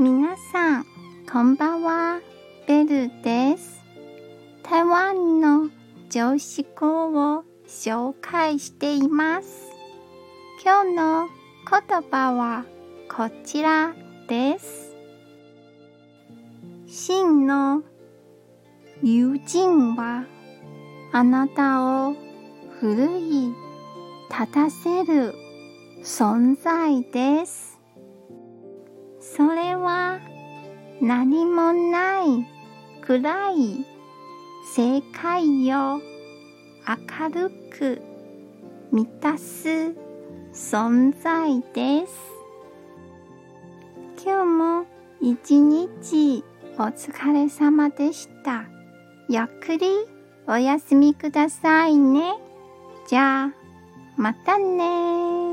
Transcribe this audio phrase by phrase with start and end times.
[0.00, 0.86] 皆さん、
[1.28, 2.20] こんばんは。
[2.68, 3.82] ベルです。
[4.62, 5.70] 台湾の
[6.08, 7.08] 常識語
[7.38, 9.72] を紹介しています。
[10.64, 11.28] 今日の
[11.68, 12.64] 言葉は
[13.10, 13.92] こちら
[14.28, 14.94] です。
[16.86, 17.82] 真の
[19.02, 20.26] 友人は
[21.10, 22.14] あなたを
[22.80, 23.52] 奮い
[24.30, 25.34] 立たせる
[26.04, 27.77] 存在です。
[29.38, 30.18] それは
[31.00, 32.44] 何もない
[33.02, 33.86] 暗い
[34.74, 36.00] 世界を
[36.84, 38.02] 明るく
[38.90, 39.94] 満たす
[40.52, 42.14] 存在です。
[44.26, 44.86] 今日も
[45.20, 46.42] 一日
[46.76, 48.64] お疲れ様でした。
[49.28, 49.86] ゆっくり
[50.48, 52.34] お休みくださいね。
[53.06, 53.52] じゃあ、
[54.16, 55.47] またね